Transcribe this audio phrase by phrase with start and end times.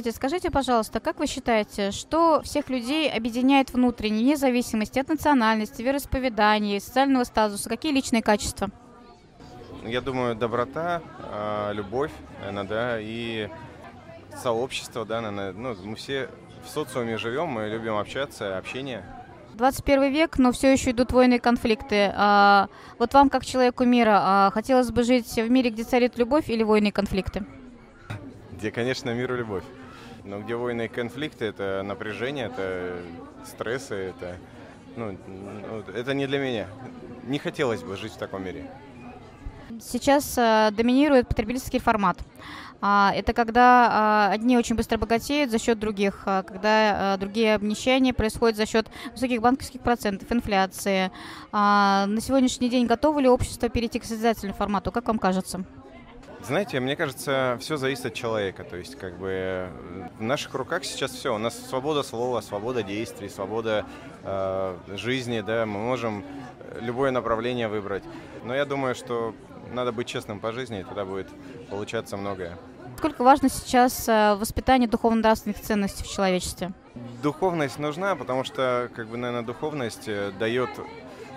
[0.00, 5.82] Здравствуйте, скажите, пожалуйста, как вы считаете, что всех людей объединяет внутренне, вне зависимости от национальности,
[5.82, 7.68] вероисповедания, социального статуса?
[7.68, 8.70] Какие личные качества?
[9.84, 13.50] Я думаю, доброта, а, любовь, наверное, да, и
[14.42, 15.74] сообщество, да, наверное.
[15.74, 16.30] Ну, мы все
[16.64, 19.04] в социуме живем, мы любим общаться, общение.
[19.52, 22.10] 21 век, но все еще идут войны и конфликты.
[22.16, 26.48] А, вот вам, как человеку мира, а, хотелось бы жить в мире, где царит любовь
[26.48, 27.44] или войны и конфликты?
[28.52, 29.64] Где, конечно, мир и любовь.
[30.24, 32.96] Но где войны и конфликты, это напряжение, это
[33.46, 34.36] стрессы, это,
[34.96, 36.66] ну, ну, это не для меня.
[37.24, 38.70] Не хотелось бы жить в таком мире.
[39.80, 42.18] Сейчас э, доминирует потребительский формат.
[42.82, 48.14] А, это когда а, одни очень быстро богатеют за счет других, а, когда другие обнищания
[48.14, 51.10] происходят за счет высоких банковских процентов, инфляции.
[51.52, 54.92] На сегодняшний день готово ли общество перейти к созидательному формату?
[54.92, 55.64] Как вам кажется?
[56.42, 58.64] Знаете, мне кажется, все зависит от человека.
[58.64, 59.68] То есть, как бы
[60.18, 61.34] в наших руках сейчас все.
[61.34, 63.84] У нас свобода слова, свобода действий, свобода
[64.22, 66.24] э, жизни, да, мы можем
[66.80, 68.04] любое направление выбрать.
[68.44, 69.34] Но я думаю, что
[69.72, 71.28] надо быть честным по жизни, и тогда будет
[71.68, 72.58] получаться многое.
[72.92, 76.72] Насколько важно сейчас э, воспитание духовно-нравственных ценностей в человечестве?
[77.22, 80.70] Духовность нужна, потому что, как бы, наверное, духовность э, дает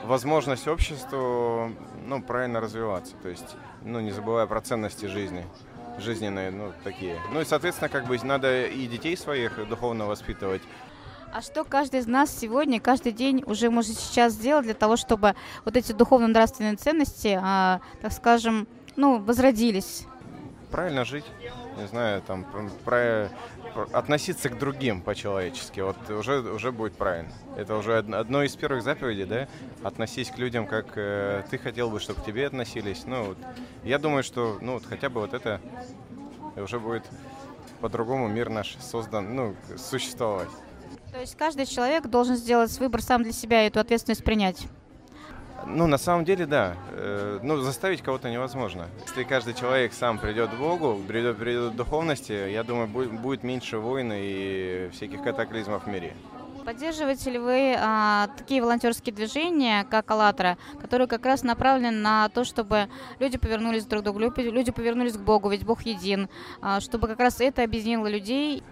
[0.03, 1.71] возможность обществу
[2.05, 3.15] ну, правильно развиваться.
[3.21, 5.45] То есть, ну, не забывая про ценности жизни
[5.99, 7.17] жизненные, ну, такие.
[7.31, 10.61] Ну и, соответственно, как бы надо и детей своих духовно воспитывать.
[11.31, 15.35] А что каждый из нас сегодня, каждый день уже может сейчас сделать для того, чтобы
[15.65, 20.05] вот эти духовно-нравственные ценности, а, так скажем, ну, возродились?
[20.73, 21.25] Правильно жить,
[21.77, 22.43] не знаю, там,
[22.83, 23.29] про,
[23.75, 27.31] про, относиться к другим по-человечески, вот уже, уже будет правильно.
[27.55, 29.47] Это уже одно из первых заповедей, да,
[29.83, 33.03] относись к людям, как э, ты хотел бы, чтобы к тебе относились.
[33.05, 33.37] Ну, вот,
[33.83, 35.61] я думаю, что, ну, вот хотя бы вот это
[36.55, 37.03] уже будет
[37.79, 40.49] по-другому мир наш создан, ну, существовать.
[41.11, 44.65] То есть каждый человек должен сделать выбор сам для себя и эту ответственность принять?
[45.75, 46.75] Ну, на самом деле, да.
[46.91, 48.87] Э, ну, заставить кого-то невозможно.
[49.07, 53.79] Если каждый человек сам придет к Богу, придет, придет к духовности, я думаю, будет, меньше
[53.79, 56.13] войн и всяких катаклизмов в мире.
[56.63, 62.45] Поддерживаете ли вы а, такие волонтерские движения, как «АЛЛАТРА», которые как раз направлены на то,
[62.45, 62.87] чтобы
[63.19, 66.29] люди повернулись друг к другу, люди повернулись к Богу, ведь Бог един,
[66.61, 68.63] а, чтобы как раз это объединило людей?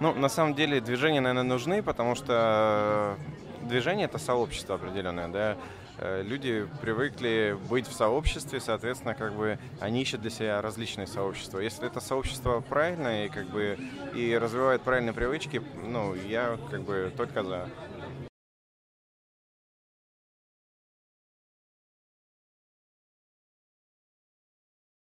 [0.00, 3.16] Ну, на самом деле движения, наверное, нужны, потому что
[3.62, 10.02] движение— это сообщество определенное, да, Э, люди привыкли быть в сообществе, соответственно, как бы они
[10.02, 11.58] ищут для себя различные сообщества.
[11.58, 13.78] Если это сообщество правильное и как бы
[14.14, 17.68] и развивает правильные привычки, ну, я как бы только за.